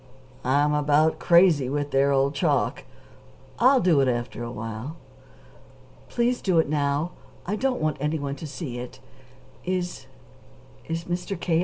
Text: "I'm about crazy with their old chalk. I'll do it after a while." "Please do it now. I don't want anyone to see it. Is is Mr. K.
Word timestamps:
"I'm 0.43 0.73
about 0.73 1.19
crazy 1.19 1.69
with 1.69 1.91
their 1.91 2.11
old 2.11 2.33
chalk. 2.33 2.85
I'll 3.59 3.79
do 3.79 3.99
it 4.01 4.07
after 4.07 4.43
a 4.43 4.49
while." 4.51 4.97
"Please 6.09 6.41
do 6.41 6.57
it 6.57 6.67
now. 6.67 7.11
I 7.45 7.55
don't 7.55 7.79
want 7.83 7.97
anyone 7.99 8.35
to 8.37 8.47
see 8.47 8.79
it. 8.79 8.99
Is 9.63 10.07
is 10.87 11.03
Mr. 11.03 11.39
K. 11.39 11.59